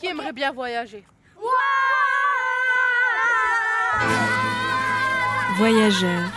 Qui 0.00 0.06
aimerait 0.06 0.32
bien 0.32 0.50
voyager? 0.50 1.04
Voyageurs. 5.58 6.30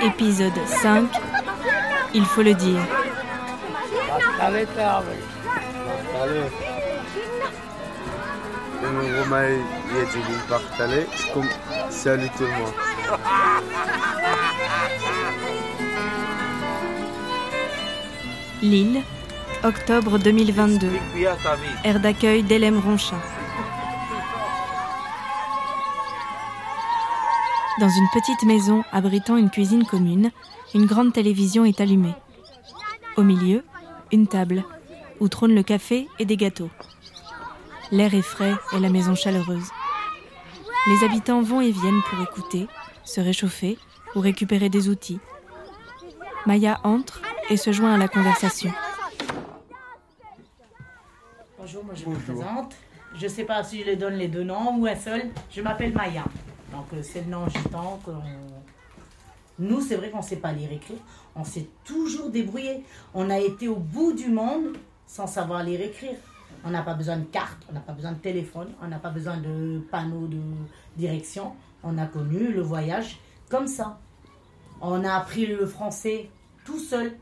Épisode 0.00 0.52
5. 0.68 1.10
Il 2.14 2.24
faut 2.24 2.42
le 2.42 2.54
dire. 2.54 2.80
Lille, 18.60 19.02
octobre 19.62 20.18
2022. 20.18 20.88
Aire 21.84 22.00
d'accueil 22.00 22.42
d'Elem 22.42 22.80
Ronchat. 22.80 23.22
Dans 27.78 27.88
une 27.88 28.08
petite 28.12 28.42
maison 28.42 28.82
abritant 28.90 29.36
une 29.36 29.50
cuisine 29.50 29.84
commune, 29.84 30.32
une 30.74 30.86
grande 30.86 31.12
télévision 31.12 31.64
est 31.64 31.80
allumée. 31.80 32.16
Au 33.16 33.22
milieu, 33.22 33.62
une 34.10 34.26
table, 34.26 34.64
où 35.20 35.28
trône 35.28 35.54
le 35.54 35.62
café 35.62 36.08
et 36.18 36.24
des 36.24 36.36
gâteaux. 36.36 36.70
L'air 37.92 38.12
est 38.12 38.22
frais 38.22 38.54
et 38.72 38.80
la 38.80 38.90
maison 38.90 39.14
chaleureuse. 39.14 39.70
Les 40.88 41.04
habitants 41.04 41.42
vont 41.42 41.60
et 41.60 41.70
viennent 41.70 42.02
pour 42.10 42.20
écouter, 42.20 42.66
se 43.04 43.20
réchauffer 43.20 43.78
ou 44.16 44.20
récupérer 44.20 44.68
des 44.68 44.88
outils. 44.88 45.20
Maya 46.44 46.80
entre 46.82 47.20
et 47.50 47.56
se 47.56 47.72
joint 47.72 47.94
à 47.94 47.98
la 47.98 48.08
conversation. 48.08 48.70
Bonjour, 51.58 51.84
moi 51.84 51.94
je 51.94 52.06
me 52.06 52.16
présente. 52.16 52.74
Je 53.14 53.24
ne 53.24 53.28
sais 53.28 53.44
pas 53.44 53.64
si 53.64 53.80
je 53.80 53.86
les 53.86 53.96
donne 53.96 54.14
les 54.14 54.28
deux 54.28 54.44
noms 54.44 54.76
ou 54.78 54.86
un 54.86 54.96
seul. 54.96 55.30
Je 55.50 55.60
m'appelle 55.62 55.92
Maya. 55.92 56.24
Donc 56.72 56.86
euh, 56.92 57.02
c'est 57.02 57.22
le 57.22 57.30
nom 57.30 57.48
gitan 57.48 57.98
Nous, 59.58 59.80
c'est 59.80 59.96
vrai 59.96 60.10
qu'on 60.10 60.18
ne 60.18 60.22
sait 60.22 60.36
pas 60.36 60.52
lire 60.52 60.70
écrire. 60.70 60.98
On 61.34 61.44
s'est 61.44 61.68
toujours 61.84 62.30
débrouillé. 62.30 62.84
On 63.14 63.30
a 63.30 63.38
été 63.38 63.68
au 63.68 63.76
bout 63.76 64.12
du 64.12 64.28
monde 64.28 64.76
sans 65.06 65.26
savoir 65.26 65.62
lire 65.62 65.80
écrire. 65.80 66.16
On 66.64 66.70
n'a 66.70 66.82
pas 66.82 66.94
besoin 66.94 67.16
de 67.16 67.24
carte, 67.24 67.62
on 67.70 67.72
n'a 67.72 67.80
pas 67.80 67.92
besoin 67.92 68.12
de 68.12 68.18
téléphone, 68.18 68.68
on 68.82 68.88
n'a 68.88 68.98
pas 68.98 69.10
besoin 69.10 69.36
de 69.36 69.80
panneaux 69.90 70.26
de 70.26 70.40
direction. 70.96 71.52
On 71.82 71.96
a 71.98 72.06
connu 72.06 72.52
le 72.52 72.60
voyage 72.60 73.18
comme 73.48 73.66
ça. 73.66 73.98
On 74.80 75.04
a 75.04 75.14
appris 75.14 75.46
le 75.46 75.66
français 75.66 76.30
tout 76.64 76.78
seul. 76.78 77.16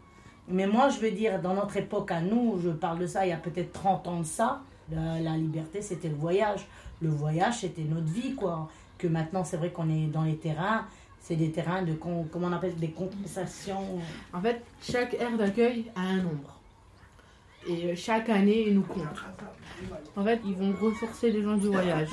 Mais 0.48 0.66
moi, 0.66 0.88
je 0.88 0.98
veux 0.98 1.10
dire, 1.10 1.40
dans 1.40 1.54
notre 1.54 1.76
époque 1.76 2.10
à 2.12 2.20
nous, 2.20 2.58
je 2.62 2.70
parle 2.70 2.98
de 3.00 3.06
ça 3.06 3.26
il 3.26 3.30
y 3.30 3.32
a 3.32 3.36
peut-être 3.36 3.72
30 3.72 4.06
ans 4.06 4.20
de 4.20 4.24
ça, 4.24 4.62
la, 4.90 5.36
liberté, 5.36 5.82
c'était 5.82 6.08
le 6.08 6.14
voyage. 6.14 6.66
Le 7.02 7.10
voyage, 7.10 7.60
c'était 7.60 7.82
notre 7.82 8.06
vie, 8.06 8.34
quoi. 8.34 8.68
Que 8.98 9.06
maintenant, 9.06 9.44
c'est 9.44 9.56
vrai 9.56 9.70
qu'on 9.70 9.90
est 9.90 10.06
dans 10.06 10.22
les 10.22 10.36
terrains, 10.36 10.86
c'est 11.20 11.36
des 11.36 11.50
terrains 11.50 11.82
de, 11.82 11.92
comment 11.94 12.26
on 12.42 12.52
appelle, 12.52 12.76
des 12.76 12.90
compensations. 12.90 13.98
En 14.32 14.40
fait, 14.40 14.62
chaque 14.80 15.14
aire 15.14 15.36
d'accueil 15.36 15.90
a 15.96 16.02
un 16.02 16.22
nombre. 16.22 16.56
Et 17.68 17.86
euh, 17.86 17.96
chaque 17.96 18.28
année, 18.28 18.68
ils 18.68 18.74
nous 18.74 18.82
comptent. 18.82 19.24
En 20.14 20.24
fait, 20.24 20.40
ils 20.46 20.54
vont 20.54 20.72
ressourcer 20.80 21.32
les 21.32 21.42
gens 21.42 21.56
du 21.56 21.66
voyage. 21.66 22.10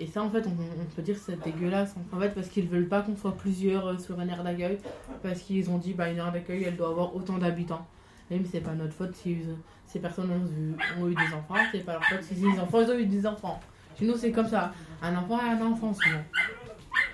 Et 0.00 0.06
ça, 0.06 0.22
en 0.22 0.30
fait, 0.30 0.44
on, 0.46 0.94
peut 0.96 1.02
dire 1.02 1.14
que 1.14 1.20
c'est 1.20 1.42
dégueulasse. 1.42 1.94
En 2.12 2.18
fait, 2.18 2.30
parce 2.30 2.48
qu'ils 2.48 2.68
veulent 2.68 2.88
pas 2.88 3.02
qu'on 3.02 3.16
soit 3.16 3.36
plusieurs 3.36 3.86
euh, 3.86 3.98
sur 3.98 4.20
une 4.20 4.28
aire 4.28 4.42
d'accueil. 4.42 4.78
Parce 5.22 5.40
qu'ils 5.40 5.70
ont 5.70 5.78
dit, 5.78 5.94
bah, 5.94 6.10
une 6.10 6.18
aire 6.18 6.32
d'accueil, 6.32 6.64
elle 6.64 6.76
doit 6.76 6.88
avoir 6.88 7.14
autant 7.14 7.38
d'habitants. 7.38 7.86
Même 8.30 8.44
c'est 8.50 8.60
pas 8.60 8.72
notre 8.72 8.94
faute 8.94 9.14
si 9.14 9.34
euh, 9.34 9.54
ces 9.86 10.00
personnes 10.00 10.30
ont 10.30 11.08
eu, 11.08 11.14
des 11.14 11.34
enfants. 11.34 11.54
C'est 11.70 11.84
pas 11.84 11.92
leur 11.92 12.04
faute 12.04 12.22
si 12.22 12.44
enfants, 12.58 12.78
ont 12.78 12.98
eu 12.98 13.06
des 13.06 13.26
enfants. 13.26 13.60
Chez 13.98 14.06
nous, 14.06 14.16
c'est 14.16 14.32
comme 14.32 14.48
ça. 14.48 14.72
Un 15.02 15.14
enfant 15.16 15.38
et 15.38 15.50
un 15.50 15.62
enfant, 15.66 15.92
souvent. 15.92 16.24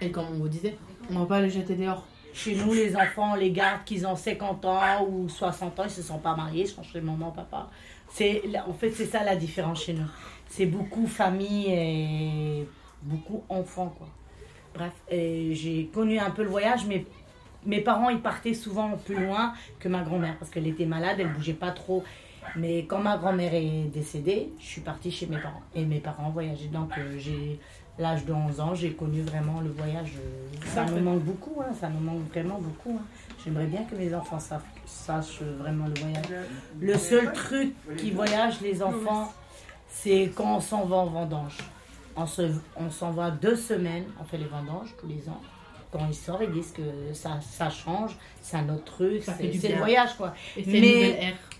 Et 0.01 0.11
comme 0.11 0.27
on 0.33 0.39
vous 0.39 0.49
disait, 0.49 0.77
on 1.11 1.19
va 1.21 1.27
pas 1.27 1.41
les 1.41 1.51
jeter 1.51 1.75
dehors. 1.75 2.07
Chez 2.33 2.55
nous, 2.55 2.73
les 2.73 2.97
enfants, 2.97 3.35
les 3.35 3.51
garde 3.51 3.85
qu'ils 3.85 4.07
ont 4.07 4.17
50 4.17 4.65
ans 4.65 5.07
ou 5.07 5.29
60 5.29 5.81
ans, 5.81 5.85
ils 5.85 5.91
se 5.91 6.03
sont 6.03 6.19
pas 6.19 6.35
mariés, 6.37 6.63
ils 6.63 6.69
sont 6.69 6.83
chez 6.83 7.01
maman, 7.01 7.33
papa. 7.33 7.69
C'est, 8.11 8.43
en 8.67 8.73
fait, 8.73 8.91
c'est 8.91 9.07
ça 9.07 9.25
la 9.25 9.37
différence 9.37 9.85
chez 9.85 9.93
nous. 9.95 10.07
C'est 10.49 10.67
beaucoup 10.67 11.07
famille 11.07 11.67
et 11.69 12.67
beaucoup 13.03 13.43
enfants, 13.49 13.95
quoi. 13.97 14.09
Bref, 14.75 14.93
j'ai 15.11 15.91
connu 15.93 16.19
un 16.19 16.31
peu 16.31 16.43
le 16.43 16.49
voyage, 16.49 16.87
mais 16.87 17.05
mes 17.67 17.81
parents, 17.81 18.09
ils 18.11 18.21
partaient 18.21 18.55
souvent 18.55 18.97
plus 18.97 19.19
loin 19.19 19.53
que 19.79 19.89
ma 19.89 20.03
grand-mère, 20.03 20.37
parce 20.39 20.51
qu'elle 20.51 20.67
était 20.67 20.87
malade, 20.87 21.17
elle 21.19 21.33
bougeait 21.33 21.53
pas 21.53 21.71
trop. 21.71 22.05
Mais 22.57 22.85
quand 22.85 22.99
ma 22.99 23.17
grand-mère 23.17 23.55
est 23.55 23.91
décédée, 23.93 24.51
je 24.59 24.65
suis 24.65 24.81
partie 24.81 25.11
chez 25.11 25.27
mes 25.27 25.39
parents. 25.39 25.63
Et 25.75 25.85
mes 25.85 26.01
parents 26.01 26.31
voyageaient. 26.31 26.69
Donc, 26.69 26.91
euh, 26.99 27.19
j'ai 27.19 27.61
l'âge 28.01 28.25
de 28.25 28.33
11 28.33 28.61
ans, 28.61 28.75
j'ai 28.75 28.93
connu 28.93 29.21
vraiment 29.23 29.61
le 29.61 29.71
voyage. 29.71 30.13
euh, 30.17 30.67
ça 30.75 30.85
me 30.85 31.01
manque 31.01 31.21
beaucoup, 31.21 31.61
hein, 31.61 31.73
ça 31.79 31.89
me 31.89 32.01
manque 32.01 32.29
vraiment 32.33 32.59
beaucoup. 32.59 32.99
hein. 32.99 33.05
J'aimerais 33.45 33.67
bien 33.67 33.85
que 33.85 33.95
mes 33.95 34.15
enfants 34.15 34.39
sachent 34.87 35.43
vraiment 35.59 35.87
le 35.87 35.95
voyage. 36.01 36.25
Le 36.81 36.97
seul 36.99 37.33
truc 37.33 37.75
qui 37.97 38.11
voyage, 38.11 38.61
les 38.61 38.83
enfants, 38.83 39.33
c'est 39.89 40.31
quand 40.35 40.57
on 40.57 40.61
s'en 40.61 40.85
va 40.87 40.97
en 40.97 41.07
vendange. 41.07 41.59
On 42.17 42.27
se- 42.27 42.53
on 42.77 42.91
s'en 42.91 43.13
va 43.13 43.31
deux 43.31 43.57
semaines, 43.57 44.05
on 44.21 44.25
fait 44.25 44.37
les 44.39 44.45
vendanges 44.47 44.95
tous 45.01 45.07
les 45.07 45.29
ans. 45.29 45.41
Quand 45.93 46.07
ils 46.09 46.15
sortent, 46.15 46.43
ils 46.45 46.53
disent 46.53 46.73
que 46.73 46.83
ça, 47.15 47.41
ça 47.41 47.69
change, 47.71 48.17
c'est 48.43 48.57
un 48.59 48.69
autre 48.69 48.85
truc, 48.85 49.23
c'est 49.37 49.69
le 49.69 49.79
voyage 49.79 50.15
quoi. 50.17 50.35
Et 50.57 50.63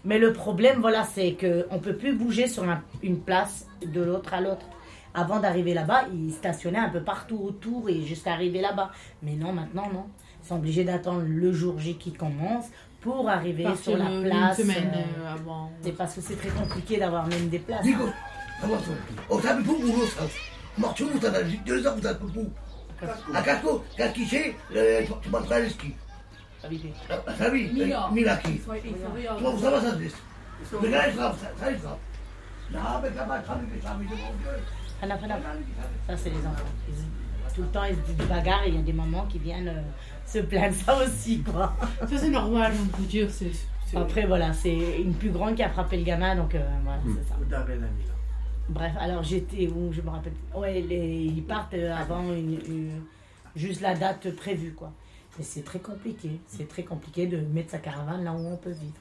Mais- 0.05 0.19
le 0.19 0.33
problème, 0.33 0.81
voilà, 0.81 1.03
c'est 1.05 1.33
qu'on 1.33 1.75
ne 1.75 1.81
peut 1.81 1.97
plus 1.97 2.13
bouger 2.15 2.47
sur 2.47 2.63
un- 2.65 2.83
une 3.03 3.19
place 3.21 3.67
de 3.85 4.01
l'autre 4.03 4.33
à 4.35 4.41
l'autre. 4.41 4.67
Avant 5.15 5.41
d'arriver 5.41 5.75
là-bas, 5.75 6.05
ils 6.13 6.33
stationnaient 6.33 6.79
un 6.79 6.89
peu 6.89 7.03
partout 7.03 7.39
autour 7.43 7.89
et 7.89 8.03
jusqu'à 8.03 8.33
arriver 8.33 8.61
là-bas. 8.61 8.91
Mais 9.23 9.33
non, 9.35 9.53
maintenant, 9.53 9.89
non. 9.93 10.07
Ils 10.43 10.47
sont 10.49 10.57
obligés 10.57 10.85
d'attendre 10.85 11.23
le 11.27 11.53
jour 11.53 11.79
J 11.79 11.97
qui 11.97 12.13
commence 12.13 12.67
pour 13.01 13.29
arriver 13.29 13.67
sur 13.77 13.97
la 13.97 14.11
une- 14.11 14.23
place. 14.25 14.59
Une 14.59 14.65
semaine 14.65 14.93
euh, 14.95 15.23
euh, 15.25 15.35
avant. 15.35 15.71
C'est 15.83 15.93
parce 15.93 16.15
que 16.15 16.21
c'est 16.21 16.37
très 16.37 16.51
compliqué 16.51 16.99
d'avoir 16.99 17.27
même 17.27 17.49
des 17.49 17.59
places. 17.59 17.85
Ça, 36.07 36.17
c'est 36.17 36.31
les 36.31 36.39
enfants. 36.47 36.65
Ils- 36.89 37.55
tout 37.55 37.63
le 37.63 37.69
temps, 37.69 37.83
ils 37.85 37.97
se 37.97 38.01
disent 38.13 38.29
bagarre 38.29 38.63
et 38.65 38.69
il 38.69 38.77
y 38.77 38.79
a 38.79 38.83
des 38.83 38.93
mamans 38.93 39.27
qui 39.27 39.39
viennent 39.39 39.69
euh, 39.69 39.83
se 40.25 40.39
plaindre 40.39 40.75
ça 40.75 40.97
aussi, 41.03 41.43
quoi. 41.43 41.75
Ça, 42.01 42.17
c'est 42.17 42.31
normal, 42.31 42.73
on 42.81 42.87
peut 42.97 43.03
dire. 43.03 43.29
C'est. 43.31 43.51
Après, 43.97 44.25
voilà, 44.25 44.53
c'est 44.53 45.01
une 45.01 45.15
plus 45.15 45.31
grande 45.31 45.57
qui 45.57 45.63
a 45.65 45.69
frappé 45.69 45.97
le 45.97 46.05
gamin, 46.05 46.37
donc 46.37 46.55
euh, 46.55 46.65
voilà, 46.85 47.01
c'est 47.17 47.29
ça. 47.29 47.35
Bref, 48.69 48.93
alors 49.01 49.23
j'étais 49.25 49.67
où 49.67 49.93
Je 49.93 50.01
me 50.01 50.11
rappelle. 50.11 50.33
Ouais, 50.55 50.81
les- 50.81 51.25
ils 51.25 51.43
partent 51.43 51.75
euh, 51.75 51.93
avant 51.97 52.23
une, 52.33 52.61
une- 52.69 53.03
juste 53.57 53.81
la 53.81 53.95
date 53.97 54.31
prévue, 54.37 54.73
quoi. 54.75 54.93
Et 55.41 55.43
c'est 55.43 55.65
très 55.65 55.81
compliqué. 55.81 56.41
C'est 56.47 56.69
très 56.69 56.85
compliqué 56.85 57.27
de 57.27 57.39
mettre 57.39 57.71
sa 57.71 57.79
caravane 57.79 58.23
là 58.23 58.33
où 58.33 58.47
on 58.47 58.57
peut 58.57 58.71
vivre. 58.71 58.95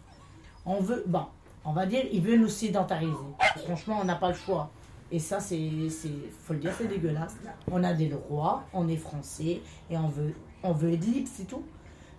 On 0.66 0.82
veut, 0.82 1.04
bon, 1.06 1.26
on 1.66 1.74
va 1.74 1.86
dire, 1.86 2.02
il 2.12 2.22
veut 2.24 2.38
nous 2.38 2.48
sédentariser. 2.50 3.14
Franchement, 3.66 4.00
on 4.02 4.06
n'a 4.06 4.16
pas 4.16 4.30
le 4.30 4.36
choix. 4.36 4.72
Et 5.12 5.20
ça, 5.20 5.40
c'est, 5.40 5.60
faut 6.44 6.54
le 6.54 6.60
dire, 6.60 6.74
c'est 6.78 6.88
dégueulasse. 6.88 7.36
On 7.72 7.84
a 7.84 7.94
des 7.94 8.08
droits, 8.08 8.64
on 8.74 8.88
est 8.88 8.98
français 8.98 9.62
et 9.90 9.98
on 9.98 10.08
veut, 10.08 10.34
on 10.62 10.72
veut 10.72 10.94
être 10.94 11.06
libre, 11.06 11.28
c'est 11.32 11.48
tout. 11.48 11.64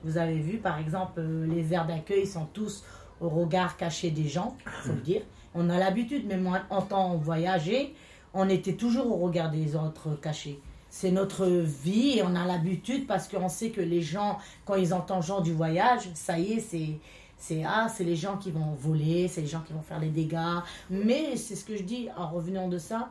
Vous 0.03 0.17
avez 0.17 0.39
vu, 0.39 0.59
par 0.59 0.79
exemple, 0.79 1.21
euh, 1.21 1.47
les 1.47 1.73
aires 1.73 1.87
d'accueil 1.87 2.27
sont 2.27 2.47
tous 2.47 2.85
au 3.21 3.29
regard 3.29 3.77
caché 3.77 4.11
des 4.11 4.29
gens, 4.29 4.57
faut 4.83 4.93
le 4.93 5.01
dire. 5.01 5.23
On 5.55 5.69
a 5.69 5.79
l'habitude, 5.79 6.25
mais 6.27 6.39
moi, 6.39 6.61
en 6.71 6.83
temps 6.83 7.17
voyager, 7.17 7.95
on 8.33 8.49
était 8.49 8.75
toujours 8.75 9.13
au 9.13 9.25
regard 9.25 9.51
des 9.51 9.77
autres 9.77 10.19
cachés. 10.21 10.61
C'est 10.89 11.11
notre 11.11 11.47
vie 11.47 12.19
et 12.19 12.23
on 12.23 12.35
a 12.35 12.47
l'habitude 12.47 13.07
parce 13.07 13.29
qu'on 13.29 13.49
sait 13.49 13.71
que 13.71 13.81
les 13.81 14.03
gens, 14.03 14.39
quand 14.65 14.75
ils 14.75 14.93
entendent 14.93 15.23
gens 15.23 15.41
du 15.41 15.53
voyage, 15.53 16.09
ça 16.15 16.39
y 16.39 16.55
est, 16.55 16.61
c'est 16.61 16.99
c'est 17.41 17.65
ah, 17.65 17.89
c'est 17.89 18.05
les 18.05 18.17
gens 18.17 18.37
qui 18.37 18.53
vont 18.53 18.75
voler, 18.79 19.27
c'est 19.27 19.41
les 19.41 19.47
gens 19.47 19.63
qui 19.63 19.73
vont 19.73 19.83
faire 19.83 19.99
les 19.99 20.11
dégâts. 20.11 20.61
Mais 20.91 21.37
c'est 21.37 21.57
ce 21.57 21.65
que 21.65 21.77
je 21.77 21.83
dis 21.83 22.09
en 22.17 22.29
revenant 22.29 22.69
de 22.69 22.79
ça, 22.79 23.09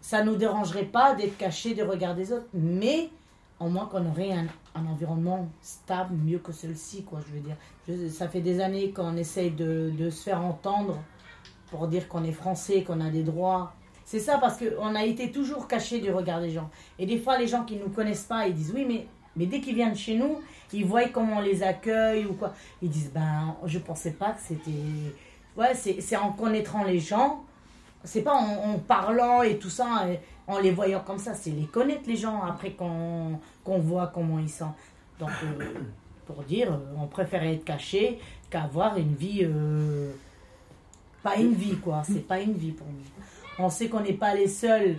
ça 0.00 0.22
nous 0.22 0.36
dérangerait 0.36 0.84
pas 0.84 1.14
d'être 1.14 1.36
cachés 1.36 1.74
des 1.74 1.82
regards 1.82 2.14
des 2.14 2.32
autres, 2.32 2.46
mais 2.52 3.10
au 3.58 3.68
moins 3.68 3.86
qu'on 3.86 4.06
aurait 4.06 4.32
un, 4.32 4.46
environnement 4.86 5.48
stable, 5.62 6.14
mieux 6.14 6.38
que 6.38 6.52
celui-ci, 6.52 7.02
quoi, 7.02 7.20
je 7.26 7.32
veux 7.32 7.40
dire. 7.40 8.10
Ça 8.10 8.28
fait 8.28 8.42
des 8.42 8.60
années 8.60 8.90
qu'on 8.90 9.16
essaye 9.16 9.50
de, 9.50 10.10
se 10.10 10.22
faire 10.22 10.42
entendre 10.42 10.98
pour 11.70 11.88
dire 11.88 12.06
qu'on 12.08 12.24
est 12.24 12.32
français, 12.32 12.82
qu'on 12.82 13.00
a 13.00 13.08
des 13.08 13.22
droits. 13.22 13.72
C'est 14.04 14.20
ça, 14.20 14.36
parce 14.38 14.58
qu'on 14.58 14.94
a 14.94 15.04
été 15.04 15.32
toujours 15.32 15.66
cachés 15.66 16.00
du 16.00 16.12
regard 16.12 16.42
des 16.42 16.50
gens. 16.50 16.68
Et 16.98 17.06
des 17.06 17.18
fois, 17.18 17.38
les 17.38 17.46
gens 17.46 17.64
qui 17.64 17.76
ne 17.76 17.84
nous 17.84 17.88
connaissent 17.88 18.24
pas, 18.24 18.46
ils 18.46 18.54
disent 18.54 18.72
oui, 18.74 18.84
mais 18.86 19.06
Mais 19.36 19.46
dès 19.46 19.60
qu'ils 19.60 19.74
viennent 19.74 19.96
chez 19.96 20.16
nous, 20.16 20.40
ils 20.72 20.84
voient 20.84 21.08
comment 21.08 21.38
on 21.38 21.40
les 21.40 21.62
accueille 21.62 22.26
ou 22.26 22.34
quoi. 22.34 22.54
Ils 22.82 22.88
disent, 22.88 23.10
ben, 23.12 23.56
je 23.64 23.78
pensais 23.78 24.12
pas 24.12 24.32
que 24.32 24.40
c'était. 24.40 24.70
Ouais, 25.56 25.74
c'est 25.74 26.16
en 26.16 26.32
connaîtrant 26.32 26.84
les 26.84 27.00
gens. 27.00 27.44
C'est 28.04 28.22
pas 28.22 28.34
en, 28.34 28.78
parlant 28.78 29.42
et 29.42 29.58
tout 29.58 29.70
ça, 29.70 30.06
en 30.46 30.58
les 30.58 30.70
voyant 30.70 31.00
comme 31.00 31.18
ça. 31.18 31.34
C'est 31.34 31.50
les 31.50 31.66
connaître 31.66 32.06
les 32.06 32.16
gens 32.16 32.42
après 32.42 32.72
qu'on 32.72 33.38
voit 33.64 34.08
comment 34.08 34.38
ils 34.38 34.50
sont. 34.50 34.72
Donc, 35.18 35.30
euh, 35.44 35.74
pour 36.26 36.42
dire, 36.44 36.72
euh, 36.72 37.00
on 37.00 37.06
préférait 37.06 37.54
être 37.54 37.64
caché 37.64 38.18
qu'avoir 38.50 38.96
une 38.96 39.14
vie. 39.14 39.40
Euh, 39.42 40.12
pas 41.22 41.36
une 41.36 41.54
vie, 41.54 41.76
quoi. 41.76 42.02
C'est 42.04 42.26
pas 42.26 42.40
une 42.40 42.52
vie 42.52 42.72
pour 42.72 42.86
nous. 42.86 43.02
On 43.58 43.68
sait 43.68 43.88
qu'on 43.88 44.00
n'est 44.00 44.12
pas 44.12 44.34
les 44.34 44.46
seuls 44.46 44.96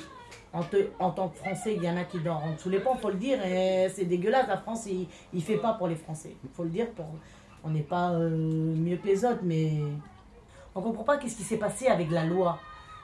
en, 0.54 1.12
tant 1.12 1.30
que 1.30 1.38
Français, 1.38 1.76
il 1.76 1.84
y 1.84 1.90
en 1.90 1.98
a 1.98 2.04
qui 2.04 2.20
dorment 2.20 2.58
sous 2.58 2.70
les 2.70 2.80
ponts, 2.80 2.96
faut 2.96 3.10
le 3.10 3.18
dire. 3.18 3.44
Et 3.46 3.88
c'est 3.94 4.06
dégueulasse. 4.06 4.48
La 4.48 4.58
France, 4.58 4.88
il, 4.88 5.08
ne 5.34 5.40
fait 5.42 5.58
pas 5.58 5.74
pour 5.74 5.88
les 5.88 5.96
Français. 5.96 6.36
Il 6.44 6.50
faut 6.50 6.64
le 6.64 6.70
dire. 6.70 6.88
On 7.64 7.70
n'est 7.70 7.82
pas 7.82 8.12
euh, 8.12 8.30
mieux 8.30 8.98
que 8.98 9.08
les 9.08 9.26
autres, 9.26 9.42
mais 9.44 9.82
on 10.74 10.82
comprend 10.82 11.04
pas 11.04 11.18
qu'est-ce 11.18 11.36
qui 11.36 11.44
s'est 11.44 11.58
passé 11.58 11.88
avec 11.88 12.10
la 12.12 12.26
loi. 12.26 12.60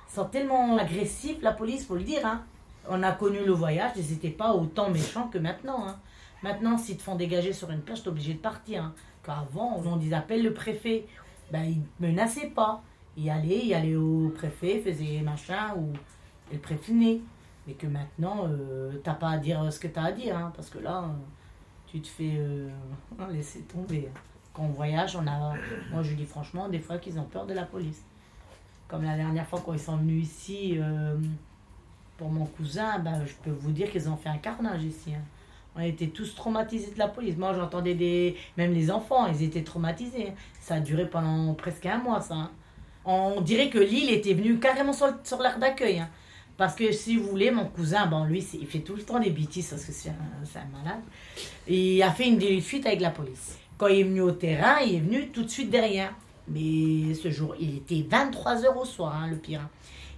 Ils 0.10 0.16
sont 0.16 0.25
tellement 0.25 0.78
agressifs, 0.78 1.42
la 1.42 1.51
police, 1.51 1.86
faut 1.86 1.95
le 1.95 2.04
dire. 2.04 2.25
Hein. 2.25 2.44
On 2.90 3.01
a 3.04 3.12
connu 3.12 3.44
le 3.44 3.51
voyage, 3.51 3.94
ils 3.96 4.12
n'étaient 4.12 4.30
pas 4.30 4.54
autant 4.54 4.89
méchants 4.89 5.28
que 5.28 5.38
maintenant. 5.38 5.88
Hein. 5.88 6.00
Maintenant, 6.44 6.78
s'ils 6.78 6.98
te 6.98 7.04
font 7.04 7.16
dégager 7.16 7.54
sur 7.54 7.72
une 7.72 7.81
plage, 7.81 8.01
tu 8.04 8.10
es 8.10 8.12
obligé 8.12 8.34
de 8.34 8.39
partir. 8.39 8.84
Hein. 8.84 8.94
Avant, 9.28 9.81
on 9.86 9.96
dit 9.98 10.13
appelle 10.13 10.44
le 10.44 10.54
préfet. 10.54 11.06
Ben, 11.51 11.63
ils 11.63 11.81
menaçaient 12.00 12.50
pas. 12.50 12.84
Il 13.16 13.30
allait, 13.30 13.66
il 13.66 13.74
allait 13.74 13.96
au 13.96 14.31
préfet, 14.36 14.80
faisait 14.80 15.22
machin, 15.22 15.75
ou 15.78 15.94
le 16.51 16.57
préfet 16.60 16.94
mais 17.68 17.74
que 17.74 17.88
maintenant, 17.88 18.48
euh, 18.48 18.92
t'as 19.04 19.13
pas 19.13 19.30
à 19.30 19.38
dire 19.38 19.71
ce 19.71 19.80
que 19.80 19.88
tu 19.88 20.00
as 20.00 20.04
à 20.04 20.12
dire, 20.12 20.38
hein, 20.38 20.51
parce 20.56 20.69
que 20.69 20.80
là, 20.80 21.06
tu 21.88 22.01
te 22.01 22.07
fais 22.07 22.33
euh, 22.38 22.69
laisser 23.31 23.62
tomber. 23.62 24.10
Quand 24.54 24.63
on 24.63 24.69
voyage, 24.69 25.15
on 25.15 25.25
a, 25.27 25.54
moi 25.92 26.04
je 26.04 26.13
dis 26.13 26.25
franchement, 26.25 26.69
des 26.69 26.80
fois 26.80 26.98
qu'ils 26.98 27.19
ont 27.19 27.25
peur 27.25 27.45
de 27.45 27.54
la 27.54 27.63
police. 27.63 28.04
Comme 28.88 29.04
la 29.04 29.15
dernière 29.15 29.48
fois 29.48 29.62
quand 29.65 29.74
ils 29.74 29.80
sont 29.80 29.98
venus 29.98 30.27
ici 30.27 30.75
euh, 30.77 31.15
pour 32.18 32.30
mon 32.30 32.45
cousin, 32.45 33.00
ben, 33.00 33.25
je 33.25 33.33
peux 33.36 33.50
vous 33.50 33.71
dire 33.71 33.89
qu'ils 33.89 34.07
ont 34.10 34.18
fait 34.18 34.30
un 34.30 34.38
carnage 34.38 34.83
ici. 34.83 35.15
Hein. 35.15 35.21
On 35.75 35.81
était 35.81 36.07
tous 36.07 36.36
traumatisés 36.36 36.92
de 36.92 37.00
la 37.00 37.07
police. 37.07 37.36
Moi, 37.36 37.54
j'entendais 37.54 37.95
des. 37.95 38.38
Même 38.57 38.74
les 38.74 38.92
enfants, 38.92 39.25
ils 39.25 39.42
étaient 39.42 39.63
traumatisés. 39.63 40.30
Hein. 40.30 40.33
Ça 40.60 40.75
a 40.75 40.80
duré 40.80 41.10
pendant 41.10 41.54
presque 41.56 41.88
un 41.88 41.98
mois, 41.98 42.21
ça. 42.21 42.36
Hein. 42.36 42.51
On 43.06 43.42
dirait 43.42 43.69
que 43.69 43.80
l'île 43.80 44.12
était 44.12 44.33
venue 44.33 44.60
carrément 44.60 44.94
sur, 44.94 45.07
sur 45.24 45.42
l'air 45.42 45.57
d'accueil. 45.57 46.04
Parce 46.58 46.76
que 46.76 46.92
si 46.92 47.18
vous 47.18 47.28
voulez, 47.28 47.50
mon 47.50 47.66
cousin, 47.66 48.06
bon, 48.06 48.26
lui, 48.26 48.46
il 48.54 48.68
fait 48.68 48.80
tout 48.80 48.96
le 48.96 49.02
temps 49.02 49.20
des 49.20 49.32
bêtises 49.32 49.70
parce 49.70 49.86
que 49.86 49.92
c'est 49.92 50.10
un, 50.10 50.68
malade. 50.72 51.02
il 51.68 52.02
a 52.04 52.12
fait 52.12 52.28
une 52.28 52.62
fuite 52.62 52.86
avec 52.86 53.02
la 53.02 53.10
police. 53.10 53.58
Quand 53.78 53.88
il 53.88 54.00
est 54.00 54.04
venu 54.04 54.22
au 54.22 54.32
terrain, 54.32 54.80
il 54.80 54.96
est 54.96 55.00
venu 55.00 55.30
tout 55.30 55.44
de 55.44 55.50
suite 55.50 55.72
derrière. 55.72 56.14
Mais 56.48 57.14
ce 57.16 57.32
jour, 57.32 57.56
il 57.60 57.78
était 57.78 58.06
23 58.08 58.66
heures 58.66 58.78
au 58.78 58.86
soir, 58.86 59.16
hein, 59.16 59.28
le 59.28 59.38
pire. 59.38 59.62
Hein. 59.62 59.70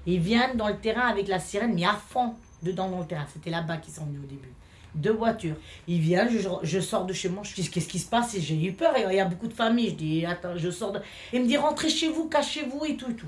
Il 0.05 0.19
vient 0.19 0.53
dans 0.55 0.67
le 0.67 0.77
terrain 0.77 1.07
avec 1.07 1.27
la 1.27 1.39
sirène, 1.39 1.73
mais 1.73 1.85
à 1.85 1.93
fond, 1.93 2.33
dedans 2.63 2.89
dans 2.89 2.99
le 2.99 3.05
terrain. 3.05 3.25
C'était 3.31 3.49
là-bas 3.49 3.77
qu'ils 3.77 3.93
sont 3.93 4.05
venus 4.05 4.21
au 4.23 4.27
début. 4.27 4.51
Deux 4.93 5.13
voitures. 5.13 5.55
Il 5.87 5.99
vient, 5.99 6.27
je, 6.63 6.79
sors 6.79 7.05
de 7.05 7.13
chez 7.13 7.29
moi, 7.29 7.43
je 7.43 7.53
dis 7.53 7.69
qu'est-ce 7.69 7.87
qui 7.87 7.99
se 7.99 8.09
passe? 8.09 8.37
J'ai 8.39 8.61
eu 8.63 8.73
peur, 8.73 8.93
il 8.97 9.15
y 9.15 9.19
a 9.19 9.25
beaucoup 9.25 9.47
de 9.47 9.53
familles. 9.53 9.89
Je 9.89 9.95
dis 9.95 10.25
attends, 10.25 10.57
je 10.57 10.69
sors 10.69 10.91
de. 10.91 10.99
Il 11.33 11.41
me 11.41 11.47
dit 11.47 11.57
rentrez 11.57 11.89
chez 11.89 12.09
vous, 12.09 12.29
cachez-vous 12.29 12.85
et 12.85 12.95
tout 12.95 13.11
et 13.11 13.15
tout. 13.15 13.27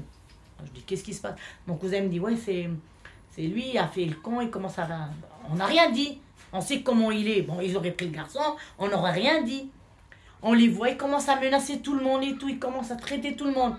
Je 0.65 0.71
dis 0.71 0.81
qu'est-ce 0.83 1.03
qui 1.03 1.13
se 1.13 1.21
passe? 1.21 1.35
Mon 1.67 1.75
cousin 1.75 2.01
me 2.01 2.07
dit 2.07 2.19
ouais, 2.19 2.35
c'est 2.37 2.69
c'est 3.37 3.43
lui 3.43 3.77
a 3.77 3.87
fait 3.87 4.05
le 4.05 4.15
con, 4.15 4.41
il 4.41 4.49
commence 4.49 4.79
à. 4.79 4.87
On 5.49 5.55
n'a 5.55 5.65
rien 5.65 5.91
dit. 5.91 6.19
On 6.51 6.61
sait 6.61 6.81
comment 6.81 7.11
il 7.11 7.29
est. 7.29 7.43
Bon, 7.43 7.59
ils 7.61 7.77
auraient 7.77 7.91
pris 7.91 8.07
le 8.07 8.11
garçon, 8.11 8.39
on 8.79 8.87
n'aurait 8.87 9.11
rien 9.11 9.43
dit. 9.43 9.69
On 10.41 10.53
les 10.53 10.69
voit, 10.69 10.89
ils 10.89 10.97
commencent 10.97 11.29
à 11.29 11.39
menacer 11.39 11.79
tout 11.79 11.95
le 11.95 12.03
monde 12.03 12.23
et 12.23 12.35
tout, 12.37 12.47
ils 12.49 12.59
commencent 12.59 12.91
à 12.91 12.95
traiter 12.95 13.35
tout 13.35 13.45
le 13.45 13.51
monde. 13.51 13.75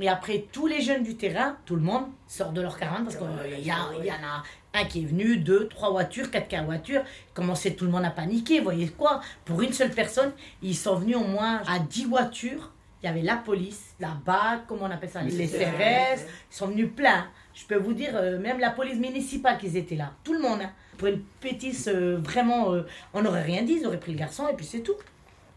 Et 0.00 0.08
après, 0.08 0.46
tous 0.50 0.66
les 0.66 0.80
jeunes 0.80 1.02
du 1.02 1.16
terrain, 1.16 1.56
tout 1.64 1.76
le 1.76 1.82
monde 1.82 2.04
sort 2.26 2.52
de 2.52 2.60
leur 2.60 2.78
caravane 2.78 3.04
parce 3.04 3.16
qu'il 3.16 3.60
y, 3.60 3.68
y, 3.68 3.72
en 3.72 3.74
a 3.74 4.42
un 4.74 4.84
qui 4.84 5.02
est 5.02 5.06
venu, 5.06 5.36
deux, 5.36 5.68
trois 5.68 5.90
voitures, 5.90 6.30
quatre, 6.30 6.48
quatre 6.48 6.64
voitures. 6.64 7.02
Commençait 7.34 7.74
tout 7.74 7.84
le 7.84 7.90
monde 7.90 8.04
à 8.04 8.10
paniquer. 8.10 8.60
Voyez 8.60 8.88
quoi 8.88 9.20
Pour 9.44 9.62
une 9.62 9.72
seule 9.72 9.90
personne, 9.90 10.32
ils 10.62 10.76
sont 10.76 10.96
venus 10.96 11.16
au 11.16 11.24
moins 11.24 11.62
à 11.66 11.78
dix 11.78 12.04
voitures. 12.04 12.72
Il 13.02 13.06
y 13.06 13.08
avait 13.08 13.22
la 13.22 13.36
police, 13.36 13.94
la 13.98 14.16
BAC, 14.24 14.66
comment 14.68 14.82
on 14.84 14.90
appelle 14.90 15.10
ça 15.10 15.22
Les 15.22 15.48
CRS. 15.48 16.20
Ils 16.50 16.54
sont 16.54 16.68
venus 16.68 16.88
pleins. 16.94 17.26
Je 17.52 17.64
peux 17.66 17.76
vous 17.76 17.94
dire, 17.94 18.12
euh, 18.14 18.38
même 18.38 18.60
la 18.60 18.70
police 18.70 18.96
municipale 18.96 19.58
qu'ils 19.58 19.76
étaient 19.76 19.96
là. 19.96 20.12
Tout 20.22 20.34
le 20.34 20.40
monde. 20.40 20.60
Hein. 20.62 20.70
Pour 20.98 21.08
une 21.08 21.20
pétisse, 21.40 21.88
euh, 21.88 22.18
vraiment, 22.22 22.72
euh, 22.72 22.86
on 23.12 23.22
n'aurait 23.22 23.42
rien 23.42 23.62
dit. 23.62 23.78
Ils 23.80 23.86
auraient 23.86 23.98
pris 23.98 24.12
le 24.12 24.18
garçon 24.18 24.46
et 24.46 24.54
puis 24.54 24.64
c'est 24.64 24.80
tout. 24.80 24.94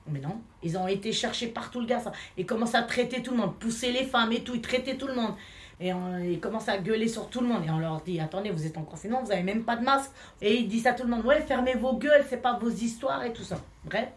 Mais 0.07 0.19
non, 0.19 0.41
ils 0.63 0.75
ont 0.77 0.87
été 0.87 1.11
chercher 1.11 1.47
partout 1.47 1.79
le 1.81 1.85
garçon. 1.85 2.11
Ils 2.35 2.47
commencent 2.47 2.75
à 2.75 2.81
traiter 2.81 3.21
tout 3.21 3.31
le 3.31 3.37
monde, 3.37 3.55
pousser 3.57 3.91
les 3.91 4.05
femmes 4.05 4.31
et 4.31 4.41
tout. 4.41 4.55
Ils 4.55 4.61
traitaient 4.61 4.97
tout 4.97 5.07
le 5.07 5.15
monde. 5.15 5.33
Et 5.79 5.91
ils 6.23 6.39
commencent 6.39 6.69
à 6.69 6.77
gueuler 6.77 7.07
sur 7.07 7.27
tout 7.27 7.41
le 7.41 7.47
monde. 7.47 7.63
Et 7.65 7.69
on 7.69 7.79
leur 7.79 8.01
dit, 8.01 8.19
attendez, 8.19 8.49
vous 8.49 8.65
êtes 8.65 8.77
en 8.77 8.83
confinement, 8.83 9.21
vous 9.21 9.29
n'avez 9.29 9.43
même 9.43 9.63
pas 9.63 9.75
de 9.75 9.83
masque. 9.83 10.11
Et 10.41 10.55
ils 10.57 10.67
disent 10.67 10.87
à 10.87 10.93
tout 10.93 11.03
le 11.03 11.09
monde, 11.09 11.25
ouais, 11.25 11.41
fermez 11.41 11.73
vos 11.73 11.97
gueules, 11.97 12.23
c'est 12.29 12.41
pas 12.41 12.57
vos 12.57 12.69
histoires 12.69 13.23
et 13.23 13.33
tout 13.33 13.43
ça. 13.43 13.57
Bref, 13.83 14.07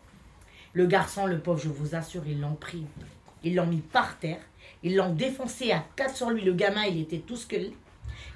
le 0.75 0.86
garçon, 0.86 1.26
le 1.26 1.38
pauvre, 1.38 1.58
je 1.58 1.69
vous 1.69 1.94
assure, 1.94 2.22
ils 2.26 2.40
l'ont 2.40 2.54
pris. 2.54 2.84
Ils 3.44 3.55
l'ont 3.55 3.67
mis 3.67 3.81
par 3.81 4.19
terre. 4.19 4.40
Ils 4.82 4.96
l'ont 4.96 5.12
défoncé 5.12 5.73
à 5.73 5.85
quatre 5.96 6.17
sur 6.17 6.31
lui. 6.31 6.43
Le 6.43 6.52
gamin, 6.52 6.85
il 6.85 7.00
était 7.00 7.19
tout 7.19 7.37
ce 7.37 7.46
que. 7.46 7.56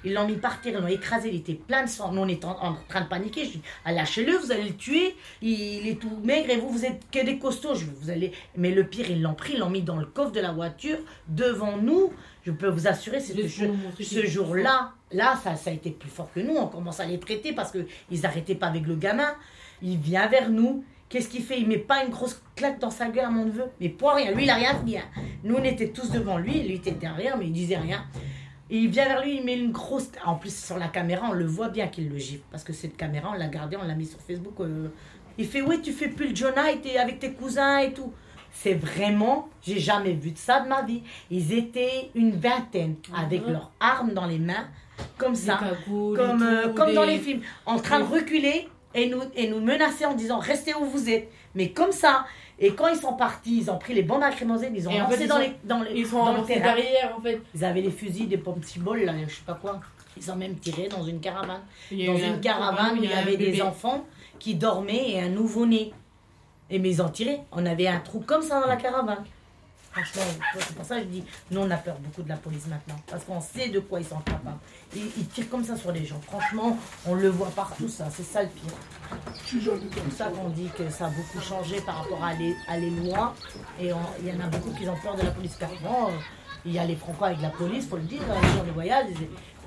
Ils 0.05 0.13
l'ont 0.13 0.27
mis 0.27 0.35
par 0.35 0.59
terre, 0.59 0.73
ils 0.77 0.81
l'ont 0.81 0.87
écrasé, 0.87 1.29
il 1.29 1.37
était 1.37 1.53
plein 1.53 1.83
de 1.83 1.89
sang. 1.89 2.11
Nous, 2.11 2.21
on 2.21 2.27
est 2.27 2.43
en, 2.43 2.75
train 2.89 3.01
de 3.01 3.07
paniquer. 3.07 3.45
Je 3.45 3.51
dis, 3.51 3.61
ah, 3.85 3.93
lâchez-le, 3.93 4.35
vous 4.37 4.51
allez 4.51 4.63
le 4.63 4.75
tuer. 4.75 5.15
Il, 5.41 5.87
est 5.87 5.99
tout 5.99 6.17
maigre 6.23 6.49
et 6.49 6.57
vous, 6.57 6.69
vous 6.69 6.85
êtes 6.85 7.09
que 7.09 7.23
des 7.23 7.37
costauds. 7.37 7.75
Je, 7.75 7.85
vous 7.85 8.09
allez... 8.09 8.33
Mais 8.57 8.71
le 8.71 8.85
pire, 8.85 9.09
ils 9.09 9.21
l'ont 9.21 9.33
pris, 9.33 9.53
ils 9.53 9.59
l'ont 9.59 9.69
mis 9.69 9.81
dans 9.81 9.95
le 9.95 10.05
coffre 10.05 10.31
de 10.31 10.41
la 10.41 10.51
voiture, 10.51 10.97
devant 11.29 11.77
nous. 11.77 12.11
Je 12.45 12.51
peux 12.51 12.67
vous 12.67 12.87
assurer, 12.87 13.21
c'est 13.21 13.33
ce, 13.47 14.03
ce 14.03 14.25
jour-là, 14.25 14.91
là, 15.11 15.39
ça, 15.41 15.55
ça 15.55 15.69
a 15.69 15.73
été 15.73 15.91
plus 15.91 16.09
fort 16.09 16.29
que 16.33 16.41
nous. 16.41 16.55
On 16.55 16.67
commence 16.67 16.99
à 16.99 17.05
les 17.05 17.19
traiter 17.19 17.53
parce 17.53 17.71
qu'ils 17.71 18.21
n'arrêtaient 18.21 18.55
pas 18.55 18.67
avec 18.67 18.85
le 18.85 18.95
gamin. 18.95 19.33
Il 19.81 19.97
vient 19.97 20.27
vers 20.27 20.49
nous, 20.49 20.83
Qu'est-ce 21.09 21.29
qu'il 21.29 21.43
fait? 21.43 21.59
Il 21.59 21.67
met 21.67 21.77
pas 21.77 22.03
une 22.03 22.09
grosse 22.09 22.41
claque 22.55 22.79
dans 22.79 22.89
sa 22.89 23.07
gueule 23.09 23.25
à 23.25 23.29
mon 23.29 23.45
neveu. 23.45 23.65
Mais 23.79 23.89
pour 23.89 24.13
rien. 24.13 24.31
Lui, 24.31 24.43
il 24.43 24.49
a 24.49 24.55
rien 24.55 24.73
dit. 24.83 24.97
Hein. 24.97 25.03
Nous, 25.43 25.55
on 25.55 25.63
était 25.63 25.89
tous 25.89 26.09
devant 26.09 26.37
lui. 26.37 26.63
Lui 26.63 26.75
était 26.75 26.91
derrière, 26.91 27.37
mais 27.37 27.45
il 27.45 27.53
disait 27.53 27.77
rien. 27.77 28.05
il 28.69 28.89
vient 28.89 29.05
vers 29.05 29.23
lui, 29.23 29.37
il 29.37 29.45
met 29.45 29.57
une 29.57 29.71
grosse. 29.71 30.09
En 30.25 30.35
plus, 30.35 30.55
sur 30.55 30.77
la 30.77 30.87
caméra, 30.87 31.27
on 31.29 31.33
le 31.33 31.45
voit 31.45 31.69
bien 31.69 31.87
qu'il 31.87 32.09
le 32.09 32.17
gifle. 32.17 32.43
Parce 32.49 32.63
que 32.63 32.73
cette 32.73 32.97
caméra, 32.97 33.29
on 33.31 33.37
l'a 33.37 33.47
gardée, 33.47 33.77
on 33.77 33.83
l'a 33.85 33.95
mis 33.95 34.07
sur 34.07 34.19
Facebook. 34.19 34.59
Euh. 34.61 34.87
Il 35.37 35.45
fait 35.45 35.61
Oui, 35.61 35.81
tu 35.81 35.91
fais 35.91 36.07
plus 36.07 36.29
le 36.29 36.35
Jonah 36.35 36.63
avec 36.63 37.19
tes 37.19 37.31
cousins 37.33 37.77
et 37.77 37.93
tout. 37.93 38.11
C'est 38.53 38.75
vraiment, 38.75 39.49
j'ai 39.63 39.79
jamais 39.79 40.13
vu 40.13 40.31
de 40.31 40.37
ça 40.37 40.61
de 40.61 40.67
ma 40.69 40.83
vie. 40.83 41.01
Ils 41.31 41.53
étaient 41.53 42.11
une 42.13 42.37
vingtaine 42.37 42.95
avec 43.17 43.47
leurs 43.47 43.71
armes 43.79 44.13
dans 44.13 44.27
les 44.27 44.37
mains, 44.37 44.67
comme 45.17 45.33
ça, 45.33 45.59
comme, 45.87 46.43
euh, 46.43 46.71
comme 46.73 46.93
dans 46.93 47.03
les 47.03 47.17
films, 47.17 47.41
en 47.65 47.79
train 47.79 47.99
de 47.99 48.05
reculer 48.05 48.69
et 48.93 49.07
nous, 49.07 49.21
et 49.35 49.47
nous 49.47 49.59
menacer 49.59 50.05
en 50.05 50.13
disant 50.13 50.39
restez 50.39 50.73
où 50.73 50.85
vous 50.85 51.09
êtes. 51.09 51.29
Mais 51.55 51.69
comme 51.69 51.91
ça. 51.91 52.25
Et 52.59 52.73
quand 52.73 52.87
ils 52.87 52.99
sont 52.99 53.13
partis, 53.13 53.57
ils 53.57 53.71
ont 53.71 53.77
pris 53.77 53.93
les 53.93 54.03
bombes 54.03 54.21
lacrymogènes, 54.21 54.75
ils 54.75 54.87
ont 54.87 54.97
lancé 54.97 55.27
dans, 55.27 55.39
les, 55.39 55.55
dans, 55.63 55.81
les, 55.81 55.91
ils 55.95 56.05
sont 56.05 56.23
dans 56.23 56.37
le 56.37 56.43
terrain. 56.43 56.75
derrière 56.75 57.15
en 57.17 57.21
fait. 57.21 57.41
Ils 57.55 57.65
avaient 57.65 57.81
les 57.81 57.91
fusils, 57.91 58.29
des 58.29 58.37
pommes 58.37 58.61
balles 58.77 59.05
là, 59.05 59.13
je 59.27 59.33
sais 59.33 59.41
pas 59.45 59.55
quoi. 59.55 59.79
Ils 60.15 60.31
ont 60.31 60.35
même 60.35 60.55
tiré 60.55 60.87
dans 60.87 61.03
une 61.03 61.19
caravane. 61.19 61.61
Dans 61.91 62.17
une 62.17 62.39
caravane 62.39 62.99
où 62.99 63.03
il 63.03 63.09
y 63.09 63.13
avait 63.13 63.37
des 63.37 63.61
enfants 63.61 64.05
qui 64.39 64.55
dormaient 64.55 65.11
et 65.11 65.21
un 65.21 65.29
nouveau-né. 65.29 65.91
Et 66.69 66.79
mais 66.79 66.91
ils 66.91 67.01
ont 67.01 67.09
tiré. 67.09 67.39
On 67.51 67.65
avait 67.65 67.87
un 67.87 67.99
trou 67.99 68.19
comme 68.19 68.41
ça 68.41 68.61
dans 68.61 68.67
la 68.67 68.77
caravane. 68.77 69.23
Franchement, 69.93 70.23
c'est 70.57 70.75
pour 70.75 70.85
ça 70.85 70.95
que 70.95 71.01
je 71.01 71.07
dis, 71.07 71.23
nous 71.51 71.61
on 71.61 71.69
a 71.69 71.77
peur 71.77 71.95
beaucoup 71.99 72.23
de 72.23 72.29
la 72.29 72.37
police 72.37 72.65
maintenant. 72.65 72.95
Parce 73.07 73.23
qu'on 73.25 73.39
sait 73.39 73.69
de 73.69 73.79
quoi 73.79 73.99
ils 73.99 74.05
sont 74.05 74.19
capables. 74.21 74.57
Ils, 74.95 75.05
ils, 75.17 75.27
tirent 75.27 75.49
comme 75.49 75.63
ça 75.63 75.77
sur 75.77 75.91
les 75.91 76.03
gens. 76.03 76.19
Franchement, 76.21 76.77
on 77.05 77.13
le 77.13 77.29
voit 77.29 77.51
partout 77.51 77.87
ça. 77.87 78.07
C'est 78.09 78.23
ça 78.23 78.41
le 78.41 78.49
pire. 78.49 78.73
C'est 79.45 79.59
pour 80.01 80.13
ça 80.17 80.25
qu'on 80.29 80.49
dit 80.49 80.69
que 80.75 80.89
ça 80.89 81.05
a 81.05 81.09
beaucoup 81.09 81.39
changé 81.39 81.79
par 81.81 81.97
rapport 81.97 82.23
à 82.23 82.33
les, 82.33 82.55
à 82.67 82.77
les 82.77 82.89
lois. 82.89 83.35
Et 83.79 83.91
il 84.19 84.27
y 84.27 84.31
en 84.31 84.39
a 84.39 84.47
beaucoup 84.47 84.71
qui 84.71 84.89
ont 84.89 84.97
peur 84.97 85.15
de 85.15 85.21
la 85.21 85.31
police. 85.31 85.55
Carrément, 85.57 86.07
euh, 86.07 86.11
il 86.65 86.71
y 86.73 86.79
a 86.79 86.85
les 86.85 86.95
franco 86.95 87.25
avec 87.25 87.41
la 87.41 87.49
police, 87.49 87.87
faut 87.87 87.97
le 87.97 88.03
dire, 88.03 88.21
les 88.21 88.57
gens 88.57 88.63
de 88.65 88.71
voyage. 88.71 89.05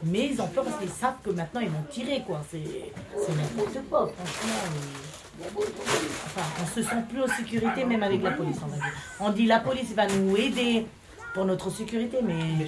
Mais 0.03 0.27
ils 0.27 0.41
ont 0.41 0.49
peur 0.49 0.65
parce 0.65 0.79
qu'ils 0.79 0.91
savent 0.91 1.21
que 1.23 1.31
maintenant 1.31 1.61
ils 1.61 1.71
vont 1.71 1.85
tirer 1.89 2.23
quoi. 2.27 2.43
C'est 2.51 2.59
n'importe 2.59 3.89
quoi, 3.89 4.09
franchement. 4.09 5.06
Enfin, 5.45 6.43
on 6.63 6.67
se 6.67 6.83
sent 6.83 7.05
plus 7.09 7.23
en 7.23 7.29
sécurité 7.29 7.85
même 7.85 8.03
avec 8.03 8.23
la 8.23 8.31
police, 8.31 8.57
on 8.63 8.69
va 8.69 8.77
dire. 8.77 8.85
On 9.21 9.31
dit 9.31 9.47
la 9.47 9.61
police 9.61 9.93
va 9.93 10.07
nous 10.07 10.37
aider 10.37 10.87
pour 11.35 11.45
notre 11.45 11.71
sécurité, 11.71 12.19
mais, 12.23 12.67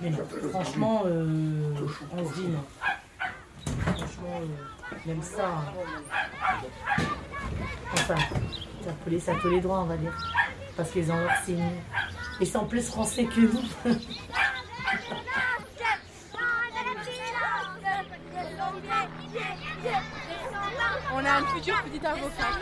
mais 0.00 0.10
non. 0.10 0.18
Franchement, 0.50 1.02
euh, 1.06 1.74
on 2.12 2.28
se 2.28 2.34
dit 2.34 2.48
non. 2.48 2.64
Franchement, 3.80 4.40
euh, 4.42 4.96
j'aime 5.06 5.22
ça. 5.22 5.50
Enfin, 7.94 8.14
la 8.86 8.92
police 8.92 9.28
a 9.28 9.34
tous 9.36 9.48
les 9.48 9.60
droits, 9.60 9.80
on 9.80 9.86
va 9.86 9.96
dire. 9.96 10.12
Parce 10.76 10.90
qu'ils 10.90 11.10
ont 11.10 11.16
leur 11.16 11.36
signe. 11.44 11.64
Ils 12.40 12.46
sont 12.46 12.66
plus 12.66 12.86
français 12.86 13.24
que 13.24 13.40
nous. 13.40 13.94
On 21.20 21.24
a 21.24 21.40
une 21.40 21.46
future 21.48 21.82
petite 21.82 22.04
avocate. 22.04 22.56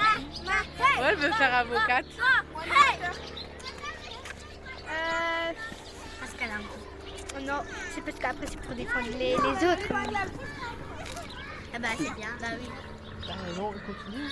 Ouais, 0.45 1.07
elle 1.09 1.17
veut 1.17 1.31
faire 1.31 1.55
avocate. 1.55 2.07
Euh, 4.91 5.53
parce 6.19 6.33
qu'elle 6.33 6.51
a 6.51 6.55
un 6.55 6.63
Oh 7.37 7.41
non, 7.41 7.63
c'est 7.95 8.01
parce 8.01 8.19
qu'après 8.19 8.47
c'est 8.49 8.61
pour 8.61 8.75
défendre 8.75 9.07
les, 9.17 9.37
les 9.37 9.37
autres. 9.37 9.93
Ah 11.73 11.79
bah 11.79 11.89
c'est 11.97 12.15
bien, 12.15 12.31
bah 12.41 12.49
oui. 12.59 12.69
T'as 13.25 13.37
raison, 13.45 13.69
on 13.69 13.93
continue. 13.93 14.29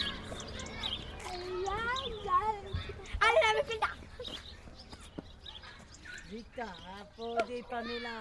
Allez, 3.20 3.40
la 3.42 3.52
meuf, 3.54 3.70
là 3.80 3.88
Vita, 6.30 6.66
de 7.46 7.62
Pamela. 7.70 8.16